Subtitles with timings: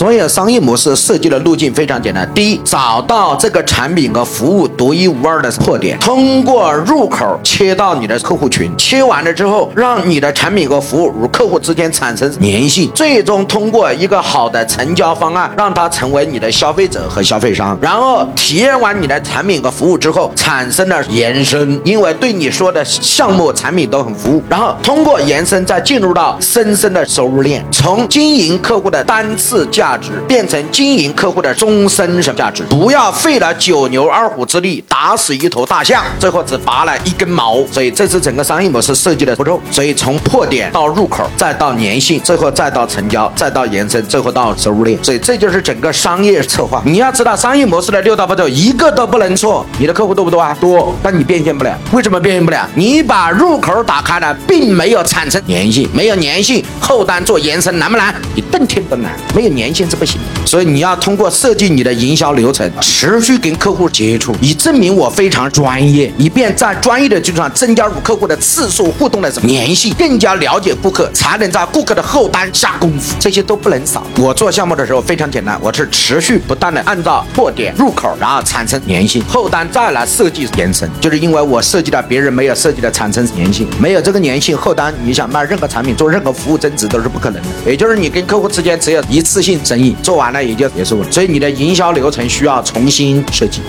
[0.00, 17.76] 所有商业模式设计的路径非常简单：第一，找到这个产品和服务独一无二的破点，通过入口切到你的客户群，切完了之后，让你的产品和服务与客户之间产生粘性，最终通过一个好的成交方案，让他成为你的消费者和消费商。
[17.78, 24.42] 然后体验完你的产品和服务之后，产生了延伸，因为对你说的项目、产品都很服务。
[24.48, 32.62] 然后通过延伸，再进入到深深的收入链，从经营客户的单次价价值变成经营客户的终身什么价值。
[32.70, 37.60] 不要费了九牛二虎之力打死一头大象，最后只拔了一根毛。
[37.72, 39.60] 所以这是整个商业模式设计的步骤。
[39.68, 44.96] 所以从破点到入口，再到粘性，最后再到成交，再到延伸，最后到收入链。
[45.02, 46.80] 所以这就是整个商业策划。
[46.86, 49.66] 你要知道商业模式的六大步骤，一个都不能错。
[49.80, 50.56] 你的客户多不多啊？
[50.60, 51.76] 多，但你变现不了。
[51.90, 52.64] 为什么变现不了？
[52.76, 58.14] 你把入口打开了，并没有产生粘性，没有粘性，后端做延伸难不难？
[58.36, 60.20] 你登天都难，没有粘性是不行。
[60.44, 74.04] 所以你要通过设计你的营销流程，持续跟客户接触，以证明我非常专业，以便在专业的基础上增加与客户的次数互动的什么粘性，更加了解顾客，才能在顾客的后端下功夫，这些都不能少。
[74.16, 87.48] 我做项目的时候非常简单，我是持续不断的按照破点入口，然后产生粘性，后端再来设计延伸，就是因为我设计了别人没有设计的产生粘性，没有这个粘性，后端你想卖任何产品做任何服务增值都是不可能的。
[87.66, 91.10] 也就是你跟客户之间只有一次性生意，做完了也就结束了。
[91.10, 93.60] 所以你的营销流程需要重新设计。